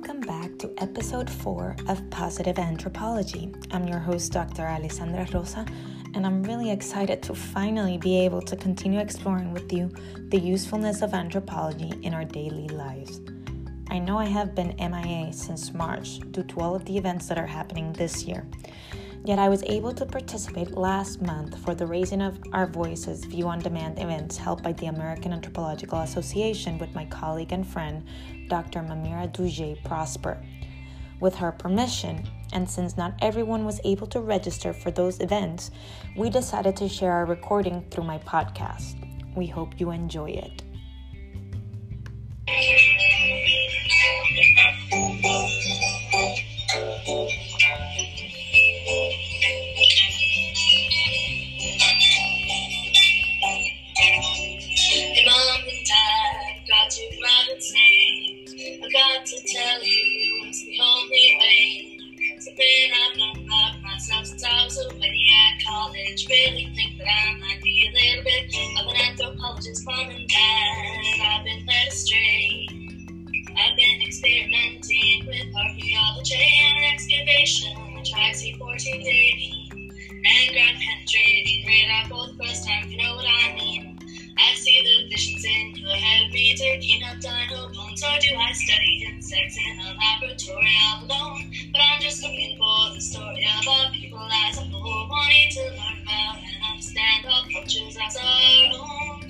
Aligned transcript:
Welcome 0.00 0.20
back 0.20 0.56
to 0.58 0.72
episode 0.78 1.28
4 1.28 1.74
of 1.88 2.08
Positive 2.08 2.56
Anthropology. 2.56 3.52
I'm 3.72 3.88
your 3.88 3.98
host, 3.98 4.30
Dr. 4.30 4.62
Alessandra 4.62 5.26
Rosa, 5.34 5.66
and 6.14 6.24
I'm 6.24 6.40
really 6.44 6.70
excited 6.70 7.20
to 7.24 7.34
finally 7.34 7.98
be 7.98 8.16
able 8.20 8.40
to 8.42 8.54
continue 8.54 9.00
exploring 9.00 9.52
with 9.52 9.72
you 9.72 9.90
the 10.28 10.38
usefulness 10.38 11.02
of 11.02 11.14
anthropology 11.14 11.92
in 12.02 12.14
our 12.14 12.24
daily 12.24 12.68
lives. 12.68 13.20
I 13.90 13.98
know 13.98 14.16
I 14.16 14.26
have 14.26 14.54
been 14.54 14.76
MIA 14.78 15.32
since 15.32 15.74
March 15.74 16.20
due 16.30 16.44
to 16.44 16.60
all 16.60 16.76
of 16.76 16.84
the 16.84 16.96
events 16.96 17.26
that 17.26 17.36
are 17.36 17.46
happening 17.46 17.92
this 17.92 18.22
year. 18.22 18.46
Yet 19.24 19.38
I 19.38 19.48
was 19.48 19.62
able 19.64 19.92
to 19.92 20.06
participate 20.06 20.70
last 20.70 21.20
month 21.20 21.58
for 21.58 21.74
the 21.74 21.86
Raising 21.86 22.22
of 22.22 22.38
Our 22.52 22.66
Voices 22.66 23.24
View 23.24 23.46
on 23.46 23.58
Demand 23.58 23.98
events 23.98 24.36
held 24.36 24.62
by 24.62 24.72
the 24.72 24.86
American 24.86 25.32
Anthropological 25.32 26.00
Association 26.00 26.78
with 26.78 26.94
my 26.94 27.04
colleague 27.06 27.52
and 27.52 27.66
friend, 27.66 28.06
Dr. 28.48 28.80
Mamyrah 28.80 29.32
Dougé-Prosper. 29.32 30.42
With 31.20 31.34
her 31.34 31.52
permission, 31.52 32.26
and 32.52 32.68
since 32.68 32.96
not 32.96 33.14
everyone 33.20 33.64
was 33.64 33.80
able 33.84 34.06
to 34.08 34.20
register 34.20 34.72
for 34.72 34.90
those 34.90 35.20
events, 35.20 35.72
we 36.16 36.30
decided 36.30 36.76
to 36.76 36.88
share 36.88 37.12
our 37.12 37.26
recording 37.26 37.84
through 37.90 38.04
my 38.04 38.18
podcast. 38.18 38.96
We 39.36 39.46
hope 39.46 39.78
you 39.78 39.90
enjoy 39.90 40.30
it. 40.30 40.62
tell 59.48 59.82
you 59.82 60.44
it's 60.44 60.62
the 60.62 60.76
only 60.78 61.36
way. 61.40 61.98
So 62.38 62.50
when 62.52 62.90
I'm 62.92 63.46
not 63.46 63.80
by 63.80 63.88
myself, 63.88 64.26
sometimes 64.26 64.76
away 64.76 65.24
at 65.32 65.64
college, 65.64 66.28
really 66.28 66.68
think 66.76 66.98
that 66.98 67.08
I 67.08 67.32
might 67.40 67.62
be 67.62 67.88
a 67.88 67.92
little 67.96 68.24
bit 68.24 68.44
of 68.78 68.92
an 68.92 68.96
anthropologist, 69.08 69.86
mom 69.86 70.10
and 70.10 70.28
dad. 70.28 71.32
I've 71.32 71.44
been 71.44 71.64
led 71.64 71.88
astray. 71.88 72.68
I've 73.56 73.74
been 73.74 74.02
experimenting 74.06 75.24
with 75.24 75.48
archaeology 75.56 76.36
and 76.36 76.92
excavation, 76.92 77.72
triaxy 78.04 78.60
1480, 78.60 79.90
and 80.12 80.52
ground 80.52 80.76
penetrating 80.76 81.64
radar 81.66 82.04
for 82.10 82.26
the 82.28 82.44
first 82.44 82.68
time. 82.68 82.90
You 82.90 82.98
know 82.98 83.16
what 83.16 83.24
I 83.26 83.54
mean? 83.54 83.98
I 84.38 84.54
see 84.54 84.78
the 84.84 85.08
visions 85.08 85.44
in 85.44 85.74
you 85.74 85.88
head. 85.88 86.26
of 86.26 86.32
me, 86.32 86.54
taking 86.54 87.02
up 87.02 87.18
dino 87.20 87.68
bones, 87.72 88.04
or 88.04 88.18
do 88.20 88.36
I 88.36 88.52
study 88.52 89.04
him? 89.04 89.17
sex 89.28 89.58
in 89.58 89.78
a 89.78 89.92
laboratory 89.92 90.72
all 90.88 91.04
alone. 91.04 91.52
But 91.70 91.82
I'm 91.82 92.00
just 92.00 92.22
looking 92.22 92.56
for 92.56 92.94
the 92.94 93.00
story 93.00 93.44
of 93.44 93.66
a 93.66 93.92
people 93.92 94.26
as 94.48 94.56
a 94.56 94.62
whole, 94.62 95.08
wanting 95.08 95.50
to 95.52 95.62
learn 95.76 96.00
about 96.02 96.38
and 96.40 96.64
understand 96.64 97.26
our 97.26 97.44
cultures 97.52 97.98
as 98.00 98.16
our 98.16 98.72
own. 98.72 99.20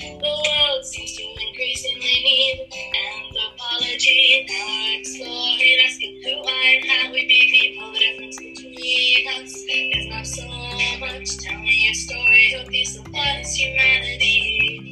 The 0.00 0.32
world 0.32 0.84
seems 0.84 1.12
to 1.16 1.24
increasingly 1.28 2.16
need 2.24 2.68
anthropology. 2.72 4.46
Now 4.48 4.66
we're 4.66 5.00
exploring, 5.00 5.76
asking 5.84 6.22
who 6.24 6.48
and 6.48 6.84
how 6.88 7.12
we 7.12 7.28
be 7.28 7.40
people, 7.52 7.92
the 7.92 7.98
difference 7.98 8.36
between 8.38 9.28
us. 9.28 9.54
is 9.68 10.06
not 10.08 10.26
so 10.26 10.48
much. 10.48 11.36
Tell 11.36 11.60
me 11.60 11.84
your 11.84 11.94
story, 11.94 12.52
your 12.52 12.64
piece 12.64 12.96
of 12.96 13.06
what 13.12 13.40
is 13.40 13.54
humanity. 13.56 14.91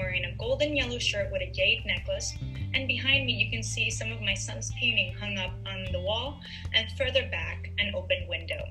Wearing 0.00 0.24
a 0.24 0.34
golden 0.38 0.74
yellow 0.74 0.98
shirt 0.98 1.30
with 1.30 1.42
a 1.42 1.50
jade 1.52 1.84
necklace, 1.84 2.32
and 2.72 2.88
behind 2.88 3.26
me 3.26 3.34
you 3.34 3.50
can 3.50 3.62
see 3.62 3.90
some 3.90 4.10
of 4.10 4.22
my 4.22 4.32
son's 4.32 4.72
painting 4.80 5.12
hung 5.12 5.36
up 5.36 5.52
on 5.66 5.92
the 5.92 6.00
wall, 6.00 6.40
and 6.74 6.90
further 6.92 7.28
back, 7.30 7.70
an 7.78 7.92
open 7.94 8.26
window. 8.26 8.64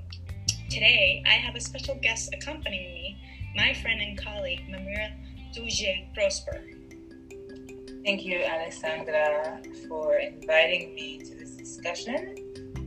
Today, 0.68 1.22
I 1.24 1.34
have 1.34 1.54
a 1.54 1.60
special 1.60 1.94
guest 2.02 2.34
accompanying 2.34 2.94
me, 2.94 3.22
my 3.54 3.72
friend 3.74 4.00
and 4.00 4.18
colleague, 4.18 4.62
Mamira 4.68 5.12
Duje 5.54 6.12
Prosper. 6.14 6.64
Thank 8.04 8.24
you, 8.24 8.42
Alessandra, 8.42 9.62
for 9.88 10.16
inviting 10.16 10.96
me 10.96 11.18
to 11.18 11.36
this 11.36 11.50
discussion. 11.50 12.34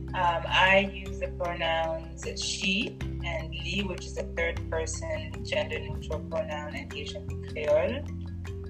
Um, 0.08 0.44
I 0.46 0.92
use 0.92 1.18
the 1.18 1.28
pronouns 1.28 2.26
she 2.42 2.98
and 3.24 3.48
li, 3.50 3.84
which 3.88 4.04
is 4.04 4.18
a 4.18 4.24
third 4.36 4.60
person 4.70 5.32
gender 5.46 5.78
neutral 5.78 6.20
pronoun 6.20 6.76
in 6.76 6.90
Haitian 6.90 7.26
Creole. 7.48 8.04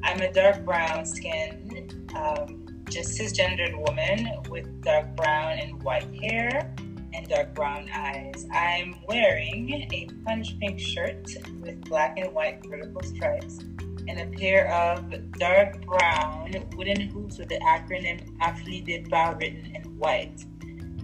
I'm 0.05 0.21
a 0.21 0.31
dark 0.31 0.67
brown 0.67 1.07
skinned, 1.07 2.13
um, 2.15 2.67
just 2.91 3.19
cisgendered 3.19 3.75
woman 3.75 4.29
with 4.51 4.83
dark 4.83 5.17
brown 5.17 5.59
and 5.59 5.83
white 5.83 6.15
hair 6.23 6.75
and 7.15 7.27
dark 7.27 7.55
brown 7.55 7.89
eyes. 7.91 8.47
I'm 8.53 8.97
wearing 9.09 9.71
a 9.71 10.09
punch 10.27 10.61
pink 10.61 10.79
shirt 10.79 11.27
with 11.59 11.81
black 11.87 12.19
and 12.19 12.35
white 12.35 12.65
vertical 12.67 13.03
stripes 13.03 13.61
and 14.07 14.21
a 14.21 14.27
pair 14.39 14.71
of 14.71 15.33
dark 15.39 15.81
brown 15.87 16.53
wooden 16.77 17.01
hoops 17.09 17.39
with 17.39 17.49
the 17.49 17.59
acronym 17.61 18.37
AFLIDEPA 18.41 19.41
written 19.41 19.75
in 19.75 19.83
white. 19.99 20.45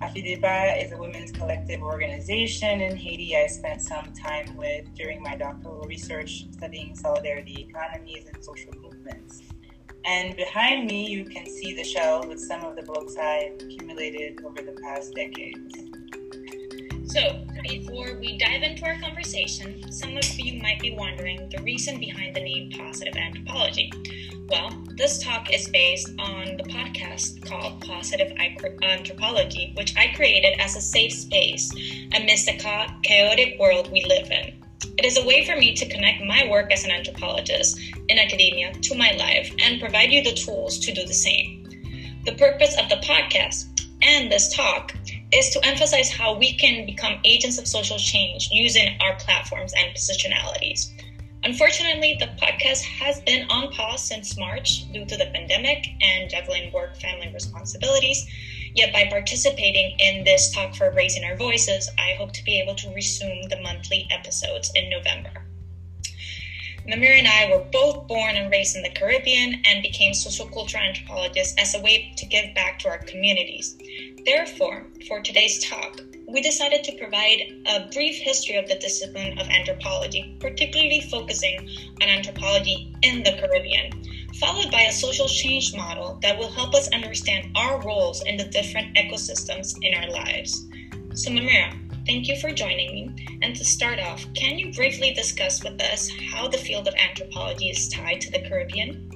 AFLIDEPA 0.03 0.82
is 0.82 0.93
a 0.93 0.97
women's 0.97 1.31
collective 1.31 1.82
organization 1.82 2.81
in 2.81 2.97
Haiti 2.97 3.37
I 3.37 3.47
spent 3.47 3.82
some 3.82 4.12
time 4.12 4.56
with 4.56 4.94
during 4.94 5.22
my 5.22 5.37
doctoral 5.37 5.82
research 5.82 6.47
studying 6.53 6.97
solidarity 6.97 7.67
economies 7.69 8.25
and 8.32 8.43
social 8.43 8.72
movements. 8.72 8.90
And 10.05 10.34
behind 10.34 10.87
me, 10.87 11.09
you 11.09 11.25
can 11.25 11.47
see 11.47 11.75
the 11.75 11.84
shelves 11.84 12.27
with 12.27 12.41
some 12.41 12.65
of 12.65 12.75
the 12.75 12.83
books 12.83 13.16
I've 13.16 13.55
accumulated 13.55 14.43
over 14.44 14.62
the 14.62 14.77
past 14.83 15.15
decades. 15.15 15.77
So, 17.12 17.44
before 17.62 18.19
we 18.19 18.38
dive 18.38 18.62
into 18.62 18.87
our 18.87 18.99
conversation, 19.00 19.91
some 19.93 20.16
of 20.16 20.38
you 20.38 20.62
might 20.62 20.81
be 20.81 20.94
wondering 20.94 21.49
the 21.50 21.62
reason 21.62 21.99
behind 21.99 22.34
the 22.34 22.41
name 22.41 22.71
Positive 22.71 23.16
Anthropology. 23.16 23.93
Well, 24.49 24.71
this 24.97 25.22
talk 25.22 25.53
is 25.53 25.69
based 25.69 26.09
on 26.19 26.56
the 26.56 26.65
podcast 26.65 27.44
called 27.47 27.81
Positive 27.81 28.32
Anthropology, 28.82 29.72
which 29.77 29.97
I 29.97 30.12
created 30.15 30.61
as 30.61 30.77
a 30.77 30.81
safe 30.81 31.12
space 31.12 31.72
amidst 32.15 32.47
the 32.47 32.88
chaotic 33.03 33.59
world 33.59 33.93
we 33.93 34.05
live 34.05 34.31
in. 34.31 34.59
It 34.99 35.05
is 35.05 35.17
a 35.17 35.25
way 35.25 35.45
for 35.45 35.57
me 35.57 35.75
to 35.75 35.89
connect 35.89 36.23
my 36.23 36.47
work 36.49 36.73
as 36.73 36.85
an 36.85 36.91
anthropologist 36.91 37.79
in 38.09 38.19
academia 38.19 38.73
to 38.73 38.95
my 38.95 39.13
life 39.13 39.51
and 39.61 39.81
provide 39.81 40.13
you 40.13 40.23
the 40.23 40.33
tools 40.33 40.79
to 40.81 40.93
do 40.93 41.05
the 41.05 41.15
same. 41.15 42.21
The 42.25 42.33
purpose 42.33 42.77
of 42.79 42.89
the 42.89 42.97
podcast 42.97 43.65
and 44.03 44.31
this 44.31 44.55
talk 44.55 44.93
is 45.33 45.51
to 45.51 45.67
emphasize 45.67 46.11
how 46.11 46.37
we 46.37 46.57
can 46.57 46.87
become 46.87 47.21
agents 47.25 47.59
of 47.59 47.67
social 47.67 47.99
change 47.99 48.49
using 48.50 48.97
our 49.00 49.17
platforms 49.17 49.73
and 49.75 49.94
positionalities. 49.94 50.91
Unfortunately, 51.44 52.17
the 52.19 52.26
podcast 52.41 52.83
has 52.83 53.21
been 53.23 53.49
on 53.49 53.73
pause 53.73 54.03
since 54.03 54.37
March 54.37 54.91
due 54.93 55.06
to 55.06 55.17
the 55.17 55.26
pandemic 55.26 55.87
and 56.03 56.29
juggling 56.29 56.71
work 56.73 56.97
family 56.97 57.31
responsibilities. 57.33 58.26
Yet, 58.75 58.93
by 58.93 59.06
participating 59.06 59.99
in 59.99 60.25
this 60.25 60.52
talk 60.52 60.75
for 60.75 60.90
raising 60.90 61.25
our 61.25 61.37
voices, 61.37 61.90
I 61.99 62.14
hope 62.19 62.32
to 62.32 62.44
be 62.44 62.61
able 62.61 62.75
to 62.76 62.94
resume 62.94 63.49
the 63.49 63.61
monthly 63.61 64.06
episodes 64.11 64.70
in 64.75 64.88
November. 64.88 65.31
Mamir 66.87 67.12
and 67.12 67.28
I 67.28 67.50
were 67.50 67.64
both 67.64 68.06
born 68.08 68.37
and 68.37 68.50
raised 68.50 68.75
in 68.75 68.82
the 68.82 68.90
Caribbean 68.90 69.62
and 69.67 69.82
became 69.82 70.14
social 70.14 70.46
cultural 70.46 70.82
anthropologists 70.82 71.55
as 71.58 71.75
a 71.75 71.81
way 71.81 72.12
to 72.17 72.26
give 72.26 72.55
back 72.55 72.78
to 72.81 72.88
our 72.88 72.99
communities. 72.99 73.76
Therefore, 74.25 74.87
for 75.06 75.20
today's 75.20 75.69
talk, 75.69 76.00
we 76.26 76.40
decided 76.40 76.82
to 76.84 76.96
provide 76.96 77.43
a 77.66 77.88
brief 77.93 78.16
history 78.23 78.56
of 78.56 78.69
the 78.69 78.78
discipline 78.78 79.38
of 79.38 79.49
anthropology, 79.49 80.37
particularly 80.40 81.02
focusing 81.02 81.69
on 82.00 82.08
anthropology 82.08 82.94
in 83.02 83.23
the 83.25 83.32
Caribbean, 83.32 83.90
followed 84.38 84.71
by 84.71 84.82
a 84.82 84.93
social 84.93 85.29
change 85.29 85.75
model 85.75 86.19
that 86.23 86.38
will 86.38 86.50
help 86.50 86.75
us 86.75 86.88
understand 86.93 87.50
our 87.56 87.81
roles 87.82 88.23
in 88.25 88.37
the 88.37 88.44
different 88.44 88.97
ecosystems 88.97 89.75
in 89.82 89.94
our 89.94 90.11
lives. 90.11 90.67
So, 91.15 91.31
Mamyrah, 91.31 92.06
thank 92.06 92.29
you 92.29 92.38
for 92.41 92.50
joining 92.50 92.93
me. 92.93 93.38
And 93.43 93.55
to 93.56 93.65
start 93.65 93.99
off, 93.99 94.25
can 94.35 94.59
you 94.59 94.73
briefly 94.73 95.12
discuss 95.12 95.62
with 95.65 95.81
us 95.82 96.11
how 96.32 96.49
the 96.49 96.59
field 96.59 96.87
of 96.88 96.94
anthropology 96.94 97.71
is 97.71 97.88
tied 97.88 98.21
to 98.23 98.31
the 98.31 98.41
Caribbean? 98.49 99.11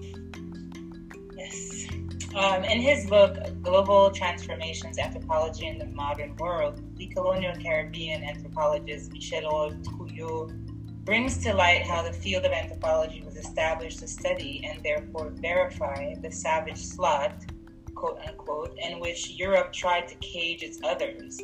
Yes. 1.36 1.86
Um, 2.34 2.64
in 2.64 2.80
his 2.80 3.06
book, 3.06 3.36
Global 3.62 4.10
Transformations 4.10 4.98
Anthropology 4.98 5.68
in 5.68 5.78
the 5.78 5.86
Modern 5.86 6.34
World, 6.36 6.80
the 6.96 7.06
colonial 7.08 7.54
Caribbean 7.54 8.24
anthropologist 8.24 9.12
Michel 9.12 9.70
Trouillot 9.82 10.73
brings 11.04 11.36
to 11.36 11.52
light 11.52 11.82
how 11.82 12.02
the 12.02 12.12
field 12.12 12.44
of 12.44 12.52
anthropology 12.52 13.22
was 13.22 13.36
established 13.36 13.98
to 13.98 14.08
study 14.08 14.64
and 14.64 14.82
therefore 14.82 15.30
verify 15.36 16.14
the 16.14 16.32
savage 16.32 16.78
slot, 16.78 17.44
quote 17.94 18.18
unquote, 18.26 18.76
in 18.82 18.98
which 19.00 19.30
Europe 19.30 19.72
tried 19.72 20.08
to 20.08 20.14
cage 20.16 20.62
its 20.62 20.78
others, 20.82 21.38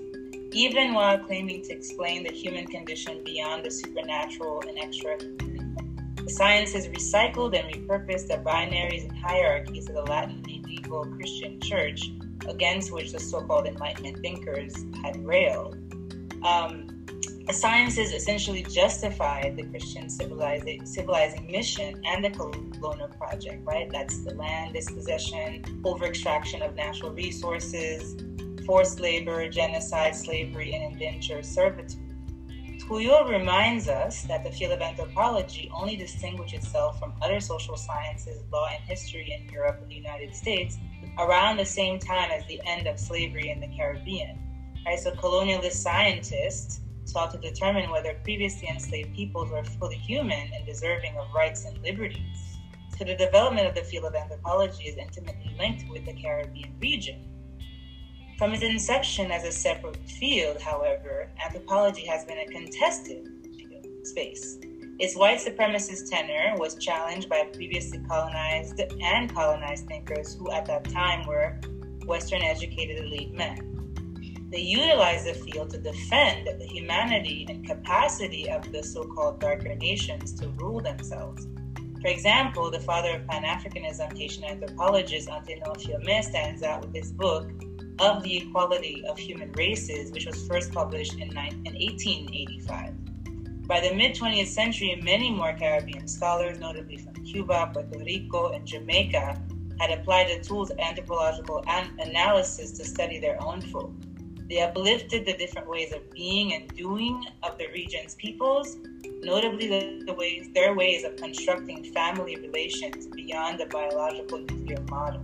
even 0.52 0.94
while 0.94 1.18
claiming 1.18 1.62
to 1.62 1.72
explain 1.72 2.24
the 2.24 2.32
human 2.32 2.66
condition 2.66 3.22
beyond 3.22 3.64
the 3.64 3.70
supernatural 3.70 4.62
and 4.66 4.78
extra. 4.78 5.18
The 5.18 6.30
sciences 6.30 6.88
recycled 6.88 7.58
and 7.58 7.72
repurposed 7.74 8.28
the 8.28 8.38
binaries 8.38 9.08
and 9.08 9.18
hierarchies 9.18 9.88
of 9.88 9.94
the 9.94 10.02
Latin 10.02 10.40
medieval 10.42 11.04
Christian 11.04 11.60
church 11.60 12.10
against 12.48 12.92
which 12.92 13.12
the 13.12 13.20
so 13.20 13.42
called 13.42 13.66
Enlightenment 13.66 14.20
thinkers 14.20 14.74
had 15.02 15.22
railed. 15.22 15.76
Um, 16.42 16.89
sciences 17.52 18.12
essentially 18.12 18.62
justified 18.62 19.56
the 19.56 19.64
Christian 19.64 20.08
civilizing, 20.08 20.84
civilizing 20.86 21.50
mission 21.50 22.00
and 22.04 22.24
the 22.24 22.30
colonial 22.30 23.08
project, 23.08 23.64
right? 23.64 23.88
That's 23.90 24.20
the 24.24 24.34
land 24.34 24.74
dispossession, 24.74 25.82
over 25.84 26.06
extraction 26.06 26.62
of 26.62 26.74
natural 26.74 27.12
resources, 27.12 28.16
forced 28.66 29.00
labor, 29.00 29.48
genocide, 29.48 30.14
slavery, 30.14 30.74
and 30.74 30.92
indentured 30.92 31.44
servitude. 31.44 31.98
Trouillot 32.80 33.28
reminds 33.28 33.88
us 33.88 34.22
that 34.22 34.42
the 34.42 34.50
field 34.50 34.72
of 34.72 34.80
anthropology 34.80 35.70
only 35.72 35.96
distinguished 35.96 36.54
itself 36.54 36.98
from 36.98 37.12
other 37.22 37.38
social 37.38 37.76
sciences, 37.76 38.42
law, 38.52 38.66
and 38.72 38.82
history 38.84 39.36
in 39.38 39.52
Europe 39.52 39.78
and 39.80 39.90
the 39.90 39.94
United 39.94 40.34
States 40.34 40.78
around 41.18 41.56
the 41.56 41.64
same 41.64 41.98
time 41.98 42.30
as 42.30 42.44
the 42.46 42.60
end 42.66 42.86
of 42.86 42.98
slavery 42.98 43.50
in 43.50 43.60
the 43.60 43.68
Caribbean. 43.76 44.38
Right, 44.86 44.98
so 44.98 45.12
colonialist 45.12 45.74
scientists 45.74 46.80
sought 47.10 47.30
to 47.32 47.38
determine 47.38 47.90
whether 47.90 48.14
previously 48.22 48.68
enslaved 48.68 49.14
peoples 49.14 49.50
were 49.50 49.64
fully 49.64 49.96
human 49.96 50.50
and 50.54 50.64
deserving 50.66 51.16
of 51.16 51.26
rights 51.34 51.64
and 51.64 51.76
liberties. 51.82 52.58
So 52.96 53.04
the 53.04 53.16
development 53.16 53.66
of 53.66 53.74
the 53.74 53.82
field 53.82 54.04
of 54.04 54.14
anthropology 54.14 54.84
is 54.84 54.96
intimately 54.96 55.54
linked 55.58 55.88
with 55.90 56.04
the 56.04 56.12
Caribbean 56.12 56.74
region. 56.80 57.26
From 58.38 58.52
its 58.52 58.62
inception 58.62 59.30
as 59.30 59.44
a 59.44 59.52
separate 59.52 59.98
field, 60.08 60.60
however, 60.60 61.30
anthropology 61.44 62.06
has 62.06 62.24
been 62.24 62.38
a 62.38 62.46
contested 62.46 63.28
space. 64.04 64.58
Its 64.98 65.16
white 65.16 65.38
supremacist 65.38 66.10
tenor 66.10 66.54
was 66.58 66.76
challenged 66.76 67.28
by 67.28 67.44
previously 67.52 68.00
colonized 68.08 68.80
and 69.02 69.34
colonized 69.34 69.86
thinkers 69.86 70.34
who 70.34 70.50
at 70.50 70.66
that 70.66 70.84
time 70.90 71.26
were 71.26 71.58
Western 72.06 72.42
educated 72.42 72.98
elite 72.98 73.32
men. 73.32 73.79
They 74.50 74.60
utilized 74.62 75.26
the 75.26 75.34
field 75.34 75.70
to 75.70 75.78
defend 75.78 76.48
the 76.58 76.66
humanity 76.66 77.46
and 77.48 77.64
capacity 77.64 78.50
of 78.50 78.72
the 78.72 78.82
so 78.82 79.04
called 79.04 79.38
darker 79.38 79.76
nations 79.76 80.32
to 80.40 80.48
rule 80.48 80.80
themselves. 80.80 81.46
For 82.00 82.08
example, 82.08 82.68
the 82.68 82.80
father 82.80 83.16
of 83.16 83.28
Pan 83.28 83.44
Africanism, 83.44 84.16
Haitian 84.16 84.44
anthropologist 84.44 85.28
Anténor 85.28 85.80
Firmin, 85.80 86.22
stands 86.24 86.64
out 86.64 86.80
with 86.80 86.94
his 86.94 87.12
book, 87.12 87.48
Of 88.00 88.24
the 88.24 88.38
Equality 88.38 89.04
of 89.06 89.18
Human 89.18 89.52
Races, 89.52 90.10
which 90.10 90.26
was 90.26 90.44
first 90.48 90.72
published 90.72 91.14
in, 91.14 91.28
1885. 91.28 92.94
By 93.68 93.80
the 93.80 93.94
mid 93.94 94.16
20th 94.16 94.48
century, 94.48 95.00
many 95.04 95.30
more 95.30 95.52
Caribbean 95.52 96.08
scholars, 96.08 96.58
notably 96.58 96.96
from 96.96 97.14
Cuba, 97.24 97.70
Puerto 97.72 98.00
Rico, 98.00 98.50
and 98.50 98.66
Jamaica, 98.66 99.40
had 99.78 99.90
applied 99.90 100.28
the 100.28 100.42
tools 100.42 100.70
of 100.70 100.78
anthropological 100.80 101.62
an- 101.68 101.96
analysis 102.00 102.72
to 102.72 102.84
study 102.84 103.20
their 103.20 103.40
own 103.40 103.60
folk. 103.60 103.92
They 104.50 104.60
uplifted 104.62 105.26
the 105.26 105.34
different 105.34 105.68
ways 105.68 105.92
of 105.92 106.10
being 106.10 106.54
and 106.54 106.68
doing 106.76 107.24
of 107.44 107.56
the 107.56 107.68
region's 107.68 108.16
peoples, 108.16 108.78
notably 109.22 109.68
the, 109.68 110.02
the 110.04 110.12
ways, 110.12 110.50
their 110.52 110.74
ways 110.74 111.04
of 111.04 111.14
constructing 111.14 111.84
family 111.94 112.34
relations 112.34 113.06
beyond 113.06 113.60
the 113.60 113.66
biological 113.66 114.40
nuclear 114.40 114.82
model. 114.90 115.22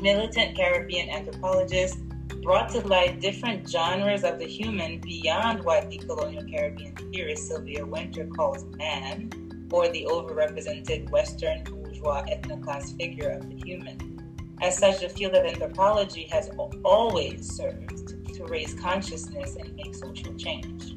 Militant 0.00 0.56
Caribbean 0.56 1.08
anthropologists 1.08 1.98
brought 2.42 2.68
to 2.70 2.80
light 2.80 3.20
different 3.20 3.70
genres 3.70 4.24
of 4.24 4.40
the 4.40 4.46
human 4.46 4.98
beyond 4.98 5.62
what 5.62 5.88
the 5.88 5.98
colonial 5.98 6.42
Caribbean 6.42 6.96
theorist 6.96 7.46
Sylvia 7.46 7.86
Wynter 7.86 8.26
calls 8.26 8.64
man, 8.76 9.30
or 9.70 9.88
the 9.88 10.04
overrepresented 10.06 11.08
Western 11.10 11.62
bourgeois 11.62 12.24
ethnoclass 12.24 12.96
figure 12.96 13.30
of 13.30 13.48
the 13.48 13.56
human. 13.64 14.56
As 14.60 14.78
such, 14.78 15.00
the 15.00 15.08
field 15.08 15.34
of 15.34 15.46
anthropology 15.46 16.24
has 16.32 16.50
always 16.84 17.48
served 17.48 18.11
to 18.42 18.50
raise 18.50 18.74
consciousness 18.74 19.56
and 19.56 19.74
make 19.76 19.94
social 19.94 20.34
change. 20.34 20.96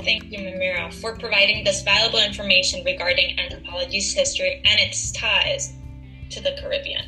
Thank 0.00 0.32
you, 0.32 0.38
Mamyrah, 0.38 0.92
for 0.92 1.16
providing 1.16 1.64
this 1.64 1.82
valuable 1.82 2.18
information 2.18 2.84
regarding 2.84 3.38
anthropology's 3.38 4.12
history 4.12 4.62
and 4.64 4.80
its 4.80 5.12
ties 5.12 5.72
to 6.30 6.40
the 6.40 6.56
Caribbean. 6.60 7.04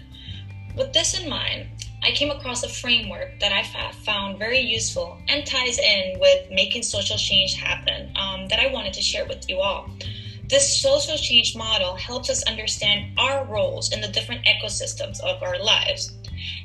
With 0.77 0.93
this 0.93 1.21
in 1.21 1.29
mind, 1.29 1.69
I 2.03 2.11
came 2.11 2.31
across 2.31 2.63
a 2.63 2.69
framework 2.69 3.41
that 3.41 3.53
I 3.53 3.63
found 3.93 4.39
very 4.39 4.61
useful 4.61 5.19
and 5.29 5.47
ties 5.47 5.79
in 5.79 6.21
with 6.21 6.51
making 6.51 6.83
social 6.83 7.17
change 7.17 7.55
happen 7.55 8.13
um, 8.17 8.47
that 8.49 8.61
I 8.61 8.73
wanted 8.73 8.93
to 8.95 9.03
share 9.03 9.27
with 9.27 9.49
you 9.49 9.61
all. 9.61 9.89
This 10.49 10.81
social 10.81 11.17
change 11.17 11.57
model 11.57 11.95
helps 11.95 12.29
us 12.29 12.43
understand 12.45 13.19
our 13.19 13.47
roles 13.47 13.93
in 13.93 14.03
the 14.03 14.09
different 14.09 14.45
ecosystems 14.45 15.19
of 15.21 15.43
our 15.43 15.59
lives. 15.59 16.13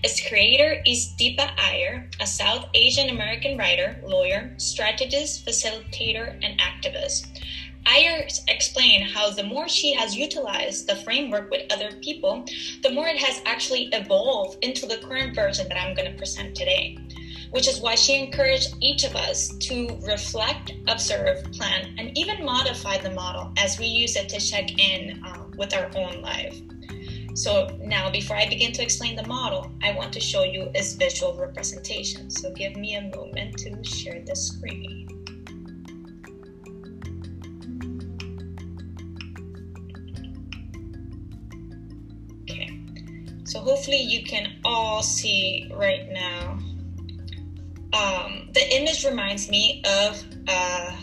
Its 0.03 0.27
creator 0.27 0.81
is 0.85 1.13
Deepa 1.19 1.51
Iyer, 1.57 2.09
a 2.19 2.27
South 2.27 2.67
Asian 2.73 3.09
American 3.09 3.57
writer, 3.57 4.01
lawyer, 4.03 4.53
strategist, 4.57 5.45
facilitator, 5.45 6.39
and 6.43 6.59
activist. 6.59 7.27
Iyer 7.85 8.27
explained 8.47 9.11
how 9.11 9.31
the 9.31 9.43
more 9.43 9.67
she 9.67 9.93
has 9.93 10.15
utilized 10.15 10.87
the 10.87 10.97
framework 10.97 11.49
with 11.49 11.71
other 11.71 11.91
people, 12.01 12.45
the 12.83 12.91
more 12.91 13.07
it 13.07 13.17
has 13.17 13.41
actually 13.45 13.89
evolved 13.93 14.63
into 14.63 14.85
the 14.85 14.97
current 14.97 15.33
version 15.35 15.67
that 15.69 15.79
I'm 15.79 15.95
going 15.95 16.11
to 16.11 16.17
present 16.17 16.55
today 16.55 16.97
which 17.51 17.67
is 17.67 17.79
why 17.79 17.95
she 17.95 18.15
encouraged 18.15 18.75
each 18.81 19.03
of 19.03 19.15
us 19.15 19.49
to 19.57 19.97
reflect, 20.03 20.73
observe, 20.87 21.43
plan, 21.53 21.95
and 21.97 22.15
even 22.17 22.45
modify 22.45 22.97
the 22.97 23.11
model 23.11 23.51
as 23.57 23.79
we 23.79 23.85
use 23.85 24.15
it 24.15 24.29
to 24.29 24.39
check 24.39 24.79
in 24.79 25.21
uh, 25.25 25.45
with 25.57 25.73
our 25.73 25.89
own 25.95 26.21
life. 26.21 26.59
So 27.39 27.69
now, 27.79 28.11
before 28.11 28.35
I 28.35 28.49
begin 28.49 28.73
to 28.73 28.83
explain 28.83 29.15
the 29.15 29.25
model, 29.25 29.71
I 29.81 29.93
want 29.93 30.11
to 30.11 30.19
show 30.19 30.43
you 30.43 30.69
its 30.75 30.95
visual 30.95 31.33
representation. 31.37 32.29
So 32.29 32.51
give 32.51 32.75
me 32.75 32.95
a 32.95 33.03
moment 33.15 33.57
to 33.59 33.81
share 33.81 34.21
the 34.25 34.35
screen. 34.35 35.07
Okay, 42.41 42.77
so 43.45 43.61
hopefully 43.61 44.01
you 44.01 44.25
can 44.25 44.59
all 44.65 45.01
see 45.01 45.71
right 45.73 46.11
now 46.11 46.59
um, 47.93 48.49
the 48.53 48.67
image 48.75 49.05
reminds 49.05 49.49
me 49.49 49.81
of 49.85 50.21
a 50.49 50.93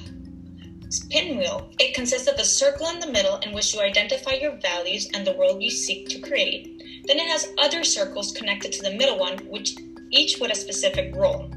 pinwheel. 1.10 1.70
It 1.78 1.94
consists 1.94 2.28
of 2.28 2.38
a 2.38 2.44
circle 2.44 2.88
in 2.88 3.00
the 3.00 3.10
middle 3.10 3.38
in 3.38 3.52
which 3.52 3.74
you 3.74 3.80
identify 3.80 4.32
your 4.32 4.56
values 4.56 5.08
and 5.14 5.26
the 5.26 5.32
world 5.32 5.62
you 5.62 5.70
seek 5.70 6.08
to 6.08 6.20
create. 6.20 7.04
Then 7.06 7.18
it 7.18 7.28
has 7.28 7.52
other 7.58 7.84
circles 7.84 8.32
connected 8.32 8.72
to 8.72 8.82
the 8.82 8.96
middle 8.96 9.18
one, 9.18 9.38
which 9.48 9.76
each 10.10 10.38
with 10.40 10.52
a 10.52 10.54
specific 10.54 11.14
role. 11.14 11.50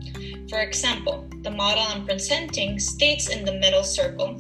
For 0.50 0.60
example, 0.60 1.28
the 1.44 1.52
model 1.52 1.84
I'm 1.84 2.06
presenting 2.06 2.80
states 2.80 3.30
in 3.30 3.46
the 3.46 3.54
middle 3.54 3.84
circle 3.84 4.38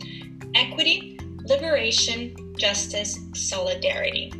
equity, 0.55 1.19
liberation, 1.45 2.35
justice, 2.57 3.19
solidarity. 3.33 4.31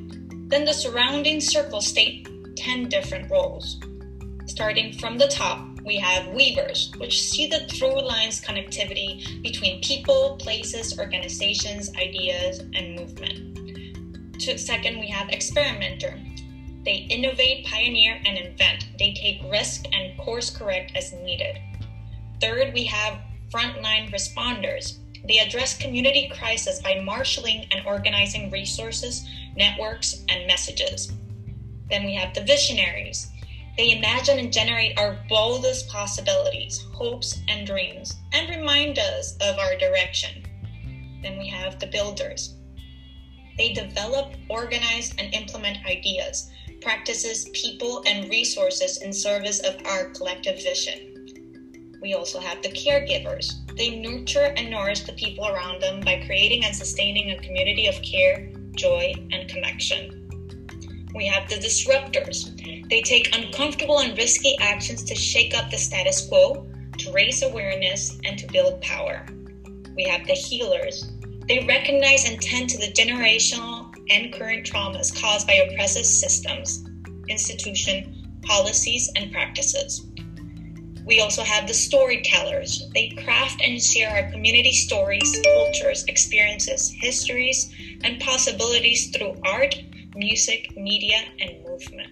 Then 0.47 0.65
the 0.65 0.73
surrounding 0.73 1.39
circles 1.39 1.87
state 1.87 2.27
10 2.55 2.89
different 2.89 3.29
roles. 3.29 3.79
Starting 4.47 4.93
from 4.93 5.17
the 5.17 5.27
top, 5.27 5.68
we 5.85 5.97
have 5.97 6.27
weavers, 6.33 6.91
which 6.97 7.21
see 7.21 7.47
the 7.47 7.67
through 7.67 8.01
lines 8.01 8.41
connectivity 8.41 9.41
between 9.41 9.81
people, 9.81 10.37
places, 10.37 10.99
organizations, 10.99 11.95
ideas, 11.95 12.59
and 12.59 12.95
movement. 12.95 14.39
To, 14.41 14.57
second, 14.57 14.99
we 14.99 15.07
have 15.07 15.29
experimenter. 15.29 16.19
They 16.85 17.07
innovate, 17.09 17.65
pioneer, 17.65 18.21
and 18.25 18.37
invent. 18.37 18.87
They 18.97 19.13
take 19.13 19.51
risk 19.51 19.85
and 19.91 20.17
course 20.17 20.49
correct 20.49 20.93
as 20.95 21.13
needed. 21.13 21.59
Third, 22.39 22.73
we 22.73 22.85
have 22.85 23.19
frontline 23.53 24.13
responders. 24.13 24.99
They 25.27 25.39
address 25.39 25.77
community 25.77 26.31
crisis 26.33 26.81
by 26.81 27.01
marshaling 27.03 27.67
and 27.71 27.85
organizing 27.85 28.49
resources, 28.49 29.27
networks, 29.55 30.23
and 30.29 30.47
messages. 30.47 31.11
Then 31.89 32.05
we 32.05 32.15
have 32.15 32.33
the 32.33 32.43
visionaries. 32.43 33.29
They 33.79 33.91
imagine 33.91 34.39
and 34.39 34.51
generate 34.51 34.99
our 34.99 35.17
boldest 35.29 35.87
possibilities, 35.87 36.85
hopes, 36.91 37.39
and 37.47 37.65
dreams, 37.65 38.13
and 38.33 38.49
remind 38.49 38.99
us 38.99 39.37
of 39.39 39.57
our 39.57 39.77
direction. 39.77 40.43
Then 41.23 41.39
we 41.39 41.47
have 41.47 41.79
the 41.79 41.87
builders. 41.87 42.55
They 43.57 43.71
develop, 43.71 44.33
organize, 44.49 45.15
and 45.17 45.33
implement 45.33 45.85
ideas, 45.85 46.51
practices, 46.81 47.47
people, 47.53 48.03
and 48.05 48.29
resources 48.29 48.97
in 48.97 49.13
service 49.13 49.61
of 49.61 49.77
our 49.85 50.09
collective 50.09 50.61
vision. 50.61 51.95
We 52.01 52.15
also 52.15 52.41
have 52.41 52.61
the 52.61 52.73
caregivers. 52.73 53.65
They 53.77 54.01
nurture 54.01 54.53
and 54.57 54.69
nourish 54.69 55.05
the 55.05 55.13
people 55.13 55.47
around 55.47 55.81
them 55.81 56.01
by 56.01 56.21
creating 56.25 56.65
and 56.65 56.75
sustaining 56.75 57.31
a 57.31 57.41
community 57.41 57.87
of 57.87 58.01
care, 58.01 58.51
joy, 58.75 59.13
and 59.31 59.47
connection. 59.47 60.18
We 61.13 61.25
have 61.25 61.49
the 61.49 61.55
disruptors. 61.55 62.55
They 62.89 63.01
take 63.01 63.35
uncomfortable 63.35 63.99
and 63.99 64.17
risky 64.17 64.55
actions 64.59 65.03
to 65.03 65.15
shake 65.15 65.55
up 65.55 65.71
the 65.71 65.77
status 65.77 66.27
quo, 66.27 66.67
to 66.99 67.11
raise 67.11 67.41
awareness, 67.41 68.19
and 68.25 68.37
to 68.37 68.47
build 68.47 68.81
power. 68.81 69.25
We 69.95 70.03
have 70.03 70.27
the 70.27 70.33
healers. 70.33 71.11
They 71.47 71.65
recognize 71.65 72.29
and 72.29 72.39
tend 72.39 72.69
to 72.69 72.77
the 72.77 72.91
generational 72.93 73.91
and 74.11 74.31
current 74.31 74.65
traumas 74.65 75.19
caused 75.19 75.47
by 75.47 75.53
oppressive 75.53 76.05
systems, 76.05 76.85
institution, 77.27 78.39
policies, 78.43 79.11
and 79.15 79.31
practices. 79.31 80.05
We 81.05 81.21
also 81.21 81.41
have 81.41 81.67
the 81.67 81.73
storytellers. 81.73 82.87
They 82.93 83.09
craft 83.09 83.61
and 83.63 83.81
share 83.81 84.11
our 84.11 84.31
community 84.31 84.73
stories, 84.73 85.41
cultures, 85.43 86.03
experiences, 86.07 86.93
histories, 86.99 87.73
and 88.03 88.19
possibilities 88.19 89.09
through 89.09 89.35
art, 89.43 89.75
music, 90.19 90.75
media, 90.77 91.21
and 91.39 91.65
movement. 91.65 92.11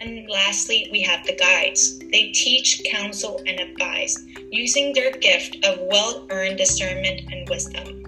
And 0.00 0.28
lastly, 0.28 0.88
we 0.90 1.00
have 1.02 1.24
the 1.24 1.36
guides. 1.36 2.00
They 2.00 2.32
teach, 2.32 2.82
counsel, 2.90 3.40
and 3.46 3.60
advise 3.60 4.18
using 4.50 4.92
their 4.92 5.12
gift 5.12 5.64
of 5.64 5.78
well 5.82 6.26
earned 6.30 6.58
discernment 6.58 7.32
and 7.32 7.48
wisdom. 7.48 8.02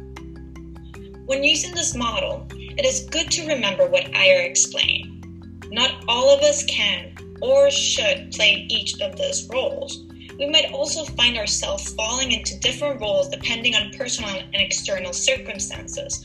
When 1.27 1.45
using 1.45 1.73
this 1.75 1.95
model, 1.95 2.47
it 2.51 2.85
is 2.85 3.09
good 3.09 3.31
to 3.31 3.47
remember 3.47 3.87
what 3.87 4.15
Iyer 4.15 4.41
explained. 4.41 5.65
Not 5.71 6.05
all 6.09 6.35
of 6.35 6.43
us 6.43 6.65
can 6.65 7.15
or 7.41 7.71
should 7.71 8.33
play 8.33 8.67
each 8.69 9.01
of 9.01 9.17
those 9.17 9.49
roles. 9.49 10.05
We 10.39 10.47
might 10.47 10.73
also 10.73 11.05
find 11.05 11.37
ourselves 11.37 11.95
falling 11.95 12.33
into 12.33 12.59
different 12.59 13.01
roles 13.01 13.29
depending 13.29 13.77
on 13.77 13.93
personal 13.93 14.31
and 14.31 14.57
external 14.57 15.13
circumstances. 15.13 16.25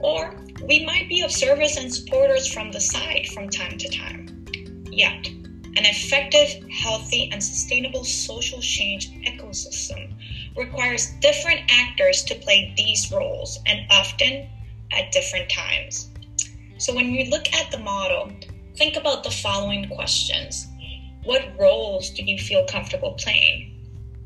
Or 0.00 0.34
we 0.62 0.84
might 0.84 1.08
be 1.08 1.22
observers 1.22 1.76
and 1.76 1.92
supporters 1.92 2.52
from 2.52 2.70
the 2.70 2.80
side 2.80 3.28
from 3.32 3.48
time 3.48 3.78
to 3.78 3.88
time. 3.88 4.44
Yet, 4.90 5.28
an 5.76 5.86
effective, 5.86 6.62
healthy, 6.70 7.30
and 7.32 7.42
sustainable 7.42 8.04
social 8.04 8.60
change 8.60 9.10
ecosystem 9.22 10.16
requires 10.56 11.12
different 11.20 11.60
actors 11.70 12.22
to 12.24 12.34
play 12.34 12.74
these 12.76 13.10
roles 13.10 13.58
and 13.66 13.80
often 13.90 14.48
at 14.92 15.12
different 15.12 15.48
times. 15.48 16.10
So, 16.78 16.94
when 16.94 17.12
you 17.12 17.30
look 17.30 17.52
at 17.54 17.70
the 17.70 17.78
model, 17.78 18.30
think 18.76 18.96
about 18.96 19.22
the 19.22 19.30
following 19.30 19.88
questions 19.88 20.66
What 21.24 21.58
roles 21.58 22.10
do 22.10 22.24
you 22.24 22.38
feel 22.38 22.64
comfortable 22.66 23.12
playing? 23.12 23.79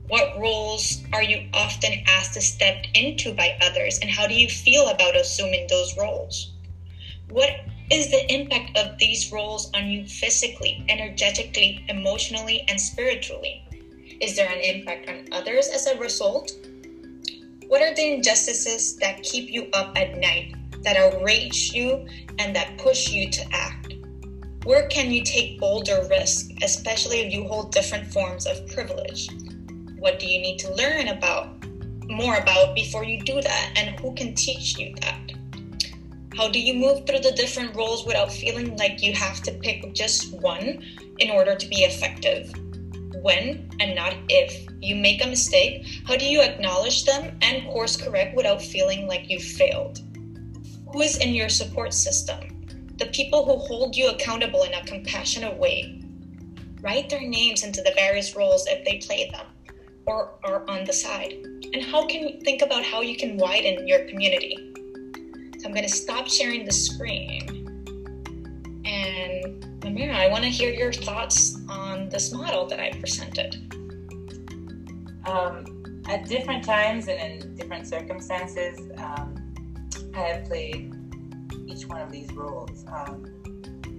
What 0.06 0.38
roles 0.38 1.02
are 1.14 1.22
you 1.22 1.48
often 1.54 1.92
asked 2.06 2.34
to 2.34 2.42
step 2.42 2.84
into 2.94 3.32
by 3.32 3.56
others, 3.62 3.98
and 4.00 4.10
how 4.10 4.26
do 4.26 4.34
you 4.34 4.50
feel 4.50 4.88
about 4.88 5.16
assuming 5.16 5.66
those 5.66 5.96
roles? 5.96 6.52
What 7.30 7.50
is 7.90 8.10
the 8.10 8.30
impact 8.30 8.76
of 8.76 8.98
these 8.98 9.32
roles 9.32 9.70
on 9.72 9.88
you 9.88 10.06
physically, 10.06 10.84
energetically, 10.90 11.86
emotionally, 11.88 12.66
and 12.68 12.78
spiritually? 12.78 13.64
Is 14.20 14.36
there 14.36 14.50
an 14.50 14.60
impact 14.60 15.08
on 15.08 15.32
others 15.32 15.68
as 15.68 15.86
a 15.86 15.98
result? 15.98 16.52
What 17.68 17.80
are 17.80 17.94
the 17.94 18.12
injustices 18.12 18.96
that 18.96 19.22
keep 19.22 19.50
you 19.50 19.70
up 19.72 19.96
at 19.96 20.18
night, 20.18 20.54
that 20.82 20.98
outrage 20.98 21.72
you, 21.72 22.06
and 22.38 22.54
that 22.54 22.76
push 22.76 23.08
you 23.08 23.30
to 23.30 23.44
act? 23.52 23.94
Where 24.64 24.86
can 24.88 25.10
you 25.10 25.22
take 25.22 25.58
bolder 25.58 26.06
risks, 26.10 26.50
especially 26.62 27.20
if 27.20 27.32
you 27.32 27.48
hold 27.48 27.72
different 27.72 28.12
forms 28.12 28.46
of 28.46 28.66
privilege? 28.68 29.28
What 30.04 30.18
do 30.18 30.26
you 30.26 30.38
need 30.38 30.58
to 30.58 30.74
learn 30.74 31.08
about 31.08 31.48
more 32.08 32.36
about 32.36 32.74
before 32.74 33.04
you 33.04 33.22
do 33.22 33.40
that? 33.40 33.72
And 33.74 33.98
who 33.98 34.14
can 34.14 34.34
teach 34.34 34.76
you 34.76 34.94
that? 35.00 35.32
How 36.36 36.50
do 36.50 36.60
you 36.60 36.74
move 36.74 37.06
through 37.06 37.20
the 37.20 37.32
different 37.32 37.74
roles 37.74 38.04
without 38.04 38.30
feeling 38.30 38.76
like 38.76 39.02
you 39.02 39.14
have 39.14 39.40
to 39.44 39.52
pick 39.52 39.94
just 39.94 40.30
one 40.42 40.84
in 41.18 41.30
order 41.30 41.56
to 41.56 41.66
be 41.68 41.84
effective? 41.84 42.52
When 43.22 43.70
and 43.80 43.94
not 43.94 44.14
if 44.28 44.66
you 44.82 44.94
make 44.94 45.24
a 45.24 45.28
mistake, 45.28 45.86
how 46.06 46.16
do 46.16 46.26
you 46.26 46.42
acknowledge 46.42 47.06
them 47.06 47.38
and 47.40 47.66
course 47.70 47.96
correct 47.96 48.36
without 48.36 48.60
feeling 48.60 49.08
like 49.08 49.30
you 49.30 49.40
failed? 49.40 50.00
Who 50.92 51.00
is 51.00 51.16
in 51.16 51.32
your 51.32 51.48
support 51.48 51.94
system? 51.94 52.40
The 52.98 53.06
people 53.06 53.46
who 53.46 53.56
hold 53.56 53.96
you 53.96 54.10
accountable 54.10 54.64
in 54.64 54.74
a 54.74 54.84
compassionate 54.84 55.56
way. 55.56 56.02
Write 56.82 57.08
their 57.08 57.26
names 57.26 57.64
into 57.64 57.80
the 57.80 57.94
various 57.96 58.36
roles 58.36 58.66
if 58.66 58.84
they 58.84 58.98
play 58.98 59.30
them 59.30 59.46
or 60.06 60.30
are 60.44 60.68
on 60.68 60.84
the 60.84 60.92
side? 60.92 61.34
And 61.72 61.82
how 61.82 62.06
can 62.06 62.28
you 62.28 62.40
think 62.40 62.62
about 62.62 62.84
how 62.84 63.00
you 63.00 63.16
can 63.16 63.36
widen 63.36 63.86
your 63.86 64.04
community? 64.06 64.72
So 65.58 65.66
I'm 65.66 65.72
going 65.72 65.82
to 65.82 65.88
stop 65.88 66.28
sharing 66.28 66.64
the 66.64 66.72
screen. 66.72 67.48
And 68.84 69.62
Amira, 69.80 70.14
I 70.14 70.28
want 70.28 70.44
to 70.44 70.50
hear 70.50 70.70
your 70.70 70.92
thoughts 70.92 71.56
on 71.68 72.08
this 72.08 72.32
model 72.32 72.66
that 72.66 72.80
I 72.80 72.90
presented. 72.98 73.56
Um, 75.26 76.02
at 76.06 76.26
different 76.28 76.64
times 76.64 77.08
and 77.08 77.42
in 77.42 77.54
different 77.54 77.86
circumstances, 77.86 78.78
um, 78.98 79.34
I 80.14 80.20
have 80.20 80.44
played 80.44 80.94
each 81.66 81.86
one 81.86 82.02
of 82.02 82.12
these 82.12 82.30
roles. 82.32 82.84
Um, 82.86 83.24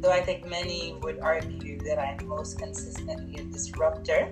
though 0.02 0.12
I 0.12 0.22
think 0.22 0.46
many 0.46 0.98
would 1.02 1.20
argue 1.20 1.80
that 1.80 1.98
I'm 1.98 2.28
most 2.28 2.60
consistently 2.60 3.42
a 3.42 3.46
disruptor 3.46 4.32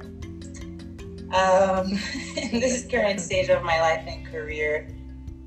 um, 1.33 1.91
in 2.37 2.59
this 2.59 2.85
current 2.85 3.19
stage 3.19 3.49
of 3.49 3.63
my 3.63 3.81
life 3.81 4.03
and 4.07 4.25
career, 4.25 4.87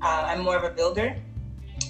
uh, 0.01 0.25
I'm 0.27 0.41
more 0.41 0.57
of 0.57 0.63
a 0.63 0.69
builder. 0.69 1.15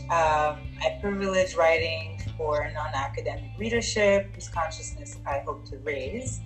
Um, 0.10 0.62
I 0.82 0.98
privilege 1.02 1.56
writing 1.56 2.22
for 2.38 2.70
non 2.74 2.94
academic 2.94 3.52
readership, 3.58 4.34
whose 4.34 4.48
consciousness 4.48 5.18
I 5.26 5.40
hope 5.40 5.66
to 5.70 5.78
raise. 5.80 6.40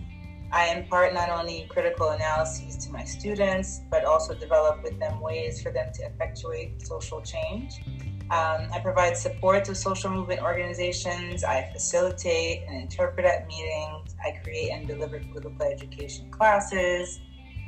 I 0.52 0.74
impart 0.76 1.14
not 1.14 1.30
only 1.30 1.66
critical 1.70 2.10
analyses 2.10 2.76
to 2.86 2.92
my 2.92 3.06
students, 3.06 3.82
but 3.90 4.04
also 4.04 4.34
develop 4.34 4.84
with 4.84 5.00
them 5.00 5.22
ways 5.22 5.62
for 5.62 5.72
them 5.72 5.94
to 5.94 6.04
effectuate 6.04 6.86
social 6.86 7.22
change. 7.22 7.82
Um, 8.32 8.68
I 8.74 8.80
provide 8.82 9.16
support 9.16 9.66
to 9.66 9.76
social 9.76 10.10
movement 10.10 10.42
organizations. 10.42 11.44
I 11.44 11.70
facilitate 11.74 12.64
and 12.68 12.82
interpret 12.82 13.26
at 13.26 13.48
meetings. 13.48 14.16
I 14.24 14.32
create 14.44 14.72
and 14.72 14.88
deliver 14.88 15.20
political 15.20 15.64
education 15.64 16.32
classes. 16.32 17.20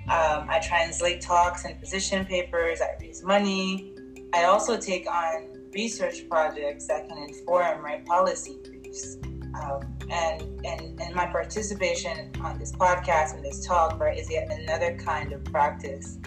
Um, 0.10 0.48
I 0.50 0.60
translate 0.60 1.22
talks 1.22 1.66
and 1.66 1.80
position 1.80 2.26
papers. 2.26 2.82
I 2.82 2.96
raise 3.00 3.24
money. 3.24 3.96
I 4.34 4.46
also 4.46 4.78
take 4.78 5.08
on 5.10 5.50
research 5.74 6.28
projects 6.30 6.88
that 6.88 7.08
can 7.08 7.18
inform 7.18 7.82
my 7.82 8.02
policy 8.06 8.58
briefs. 8.64 9.18
Um, 9.24 9.82
and, 10.10 10.42
and, 10.66 11.00
and 11.00 11.16
my 11.16 11.28
participation 11.28 12.32
on 12.42 12.60
this 12.60 12.72
podcast 12.72 13.36
and 13.36 13.46
this 13.46 13.66
talk, 13.66 14.00
right, 14.00 14.18
is 14.18 14.30
yet 14.30 14.52
another 14.52 14.98
kind 14.98 15.32
of 15.32 15.44
practice 15.46 16.18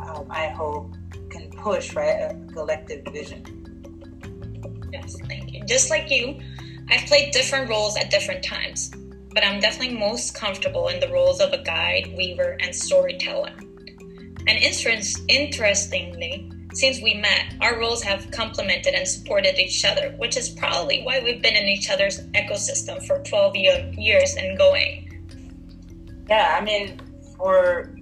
um, 0.00 0.26
I 0.30 0.48
hope 0.48 0.94
can 1.30 1.50
push, 1.50 1.94
right, 1.94 2.20
a 2.20 2.52
collective 2.52 3.04
vision. 3.12 4.88
Yes, 4.92 5.16
thank 5.26 5.52
you. 5.52 5.64
Just 5.64 5.90
like 5.90 6.10
you, 6.10 6.40
I've 6.90 7.06
played 7.06 7.32
different 7.32 7.68
roles 7.68 7.96
at 7.96 8.10
different 8.10 8.44
times 8.44 8.92
but 9.36 9.44
I'm 9.44 9.60
definitely 9.60 9.98
most 9.98 10.34
comfortable 10.34 10.88
in 10.88 10.98
the 10.98 11.08
roles 11.08 11.42
of 11.42 11.52
a 11.52 11.58
guide, 11.58 12.10
weaver, 12.16 12.56
and 12.58 12.74
storyteller. 12.74 13.52
And 14.48 14.48
interest, 14.48 15.20
interestingly, 15.28 16.50
since 16.72 17.02
we 17.02 17.12
met, 17.12 17.52
our 17.60 17.78
roles 17.78 18.02
have 18.02 18.30
complemented 18.30 18.94
and 18.94 19.06
supported 19.06 19.58
each 19.58 19.84
other, 19.84 20.14
which 20.16 20.38
is 20.38 20.48
probably 20.48 21.02
why 21.02 21.20
we've 21.20 21.42
been 21.42 21.54
in 21.54 21.68
each 21.68 21.90
other's 21.90 22.22
ecosystem 22.28 23.06
for 23.06 23.22
12 23.24 23.56
years 23.98 24.36
and 24.36 24.56
going. 24.56 25.28
Yeah, 26.30 26.56
I 26.58 26.64
mean, 26.64 26.98
for 27.36 27.94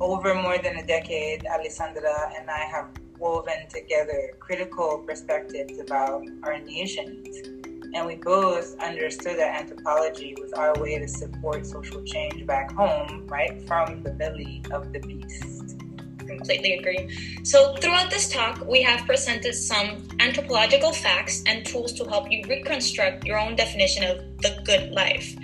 over 0.00 0.34
more 0.34 0.56
than 0.56 0.78
a 0.78 0.86
decade, 0.86 1.44
Alessandra 1.44 2.32
and 2.38 2.48
I 2.48 2.60
have 2.60 2.88
woven 3.18 3.68
together 3.68 4.30
critical 4.40 5.04
perspectives 5.06 5.78
about 5.78 6.24
our 6.42 6.58
nations 6.58 7.59
and 7.94 8.06
we 8.06 8.16
both 8.16 8.78
understood 8.80 9.38
that 9.38 9.60
anthropology 9.60 10.36
was 10.40 10.52
our 10.52 10.74
way 10.80 10.98
to 10.98 11.08
support 11.08 11.66
social 11.66 12.02
change 12.04 12.46
back 12.46 12.72
home, 12.72 13.26
right 13.26 13.60
from 13.66 14.02
the 14.02 14.10
belly 14.10 14.62
of 14.70 14.92
the 14.92 15.00
beast. 15.00 15.76
Completely 16.18 16.74
agree. 16.74 17.42
So, 17.42 17.74
throughout 17.76 18.10
this 18.10 18.30
talk, 18.30 18.64
we 18.66 18.82
have 18.82 19.04
presented 19.04 19.54
some 19.54 20.06
anthropological 20.20 20.92
facts 20.92 21.42
and 21.46 21.66
tools 21.66 21.92
to 21.94 22.04
help 22.04 22.30
you 22.30 22.44
reconstruct 22.48 23.24
your 23.24 23.38
own 23.38 23.56
definition 23.56 24.04
of 24.04 24.18
the 24.38 24.62
good 24.64 24.92
life. 24.92 25.36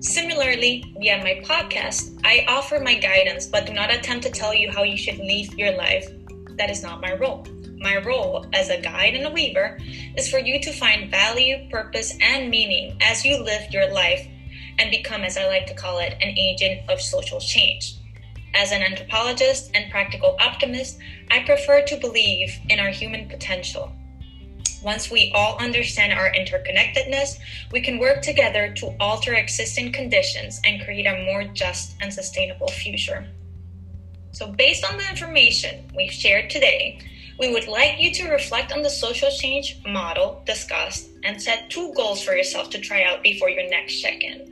Similarly, 0.00 0.94
via 0.98 1.18
my 1.18 1.42
podcast, 1.44 2.18
I 2.24 2.46
offer 2.48 2.80
my 2.80 2.94
guidance 2.94 3.46
but 3.46 3.66
do 3.66 3.74
not 3.74 3.92
attempt 3.92 4.24
to 4.24 4.30
tell 4.30 4.54
you 4.54 4.70
how 4.70 4.82
you 4.82 4.96
should 4.96 5.18
live 5.18 5.52
your 5.58 5.76
life. 5.76 6.08
That 6.56 6.70
is 6.70 6.82
not 6.82 7.02
my 7.02 7.14
role. 7.14 7.46
My 7.80 7.96
role 7.98 8.46
as 8.52 8.68
a 8.68 8.80
guide 8.80 9.14
and 9.14 9.26
a 9.26 9.30
weaver 9.30 9.78
is 10.16 10.28
for 10.28 10.38
you 10.38 10.60
to 10.60 10.72
find 10.72 11.10
value, 11.10 11.68
purpose, 11.70 12.14
and 12.20 12.50
meaning 12.50 12.96
as 13.00 13.24
you 13.24 13.42
live 13.42 13.72
your 13.72 13.92
life 13.92 14.26
and 14.78 14.90
become, 14.90 15.22
as 15.22 15.36
I 15.36 15.46
like 15.46 15.66
to 15.66 15.74
call 15.74 15.98
it, 15.98 16.12
an 16.20 16.38
agent 16.38 16.88
of 16.88 17.00
social 17.00 17.40
change. 17.40 17.96
As 18.54 18.72
an 18.72 18.82
anthropologist 18.82 19.70
and 19.74 19.90
practical 19.90 20.36
optimist, 20.40 20.98
I 21.30 21.40
prefer 21.40 21.82
to 21.82 21.96
believe 21.96 22.58
in 22.68 22.78
our 22.78 22.90
human 22.90 23.28
potential 23.28 23.92
once 24.82 25.10
we 25.10 25.30
all 25.34 25.58
understand 25.58 26.12
our 26.12 26.32
interconnectedness, 26.32 27.38
we 27.72 27.80
can 27.80 27.98
work 27.98 28.22
together 28.22 28.72
to 28.74 28.94
alter 28.98 29.34
existing 29.34 29.92
conditions 29.92 30.60
and 30.64 30.82
create 30.82 31.06
a 31.06 31.22
more 31.24 31.44
just 31.44 31.96
and 32.00 32.12
sustainable 32.12 32.68
future. 32.68 33.26
So, 34.32 34.52
based 34.52 34.90
on 34.90 34.96
the 34.96 35.08
information 35.08 35.90
we've 35.94 36.12
shared 36.12 36.50
today, 36.50 37.00
we 37.40 37.50
would 37.50 37.66
like 37.66 37.98
you 37.98 38.12
to 38.12 38.28
reflect 38.28 38.70
on 38.70 38.82
the 38.82 38.90
social 38.90 39.30
change 39.30 39.78
model 39.86 40.42
discussed 40.44 41.08
and 41.24 41.40
set 41.40 41.70
two 41.70 41.90
goals 41.94 42.22
for 42.22 42.36
yourself 42.36 42.68
to 42.68 42.78
try 42.78 43.02
out 43.04 43.22
before 43.22 43.48
your 43.48 43.66
next 43.70 43.98
check 44.02 44.22
in. 44.22 44.46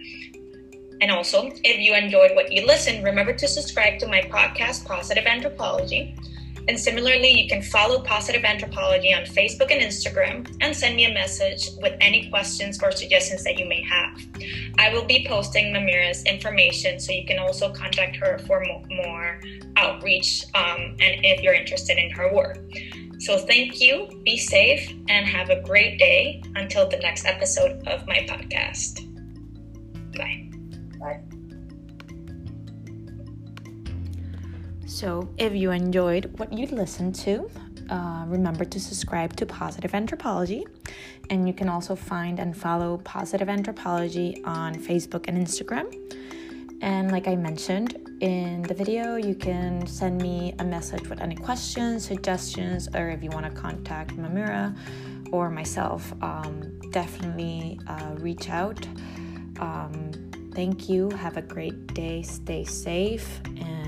And 1.03 1.11
also, 1.11 1.51
if 1.63 1.79
you 1.79 1.95
enjoyed 1.95 2.35
what 2.35 2.51
you 2.51 2.67
listened, 2.67 3.05
remember 3.05 3.35
to 3.35 3.47
subscribe 3.47 3.99
to 4.01 4.09
my 4.09 4.23
podcast, 4.23 4.87
Positive 4.87 5.27
Anthropology. 5.27 6.17
And 6.69 6.79
similarly, 6.79 7.31
you 7.31 7.49
can 7.49 7.63
follow 7.63 8.01
Positive 8.03 8.45
Anthropology 8.45 9.15
on 9.15 9.23
Facebook 9.23 9.73
and 9.73 9.81
Instagram 9.81 10.47
and 10.61 10.77
send 10.77 10.97
me 10.97 11.07
a 11.07 11.15
message 11.15 11.71
with 11.81 11.97
any 12.01 12.29
questions 12.29 12.79
or 12.83 12.93
suggestions 12.93 13.43
that 13.45 13.59
you 13.59 13.67
may 13.67 13.83
have. 13.83 14.21
I 14.77 14.93
will 14.93 15.07
be 15.07 15.27
posting 15.27 15.73
Mamyrah's 15.73 16.23
information 16.25 17.01
so 17.01 17.13
you 17.13 17.27
can 17.27 17.39
also 17.39 17.73
contact 17.73 18.17
her 18.17 18.39
for 18.47 18.63
more 18.91 19.41
outreach 19.77 20.45
um, 20.55 20.97
and 21.01 21.25
if 21.25 21.43
you're 21.43 21.55
interested 21.55 21.97
in 21.97 22.11
her 22.11 22.33
work. 22.35 22.59
So, 23.21 23.37
thank 23.37 23.81
you, 23.81 24.09
be 24.25 24.37
safe, 24.37 24.93
and 25.09 25.27
have 25.27 25.51
a 25.51 25.61
great 25.63 25.99
day 25.99 26.41
until 26.55 26.89
the 26.89 26.99
next 26.99 27.25
episode 27.25 27.85
of 27.89 28.07
my 28.07 28.19
podcast. 28.29 29.05
Bye. 30.17 30.19
Bye. 30.19 30.48
So, 34.89 35.29
if 35.37 35.55
you 35.55 35.71
enjoyed 35.71 36.33
what 36.39 36.51
you 36.51 36.67
listened 36.67 37.15
to, 37.17 37.51
uh, 37.91 38.25
remember 38.27 38.65
to 38.65 38.81
subscribe 38.81 39.37
to 39.37 39.45
Positive 39.45 39.95
Anthropology. 39.95 40.67
And 41.29 41.47
you 41.47 41.53
can 41.53 41.69
also 41.69 41.95
find 41.95 42.41
and 42.41 42.57
follow 42.57 42.97
Positive 43.05 43.51
Anthropology 43.51 44.43
on 44.45 44.75
Facebook 44.75 45.29
and 45.29 45.37
Instagram. 45.37 45.95
And 46.81 47.13
like 47.13 47.29
I 47.29 47.37
mentioned 47.37 47.97
in 48.23 48.63
the 48.63 48.73
video, 48.73 49.17
you 49.17 49.35
can 49.35 49.87
send 49.87 50.23
me 50.23 50.55
a 50.59 50.65
message 50.65 51.07
with 51.09 51.21
any 51.21 51.37
questions, 51.37 52.07
suggestions, 52.07 52.89
or 52.95 53.11
if 53.11 53.23
you 53.23 53.29
want 53.29 53.45
to 53.45 53.53
contact 53.53 54.17
Mamyrah 54.17 54.75
or 55.33 55.51
myself, 55.51 56.15
um, 56.23 56.81
definitely 56.93 57.79
uh, 57.89 58.15
reach 58.17 58.49
out. 58.49 58.87
Um, 59.61 60.13
thank 60.55 60.89
you. 60.89 61.11
Have 61.11 61.37
a 61.37 61.43
great 61.43 61.89
day. 61.95 62.23
Stay 62.23 62.65
safe. 62.65 63.41
And 63.61 63.88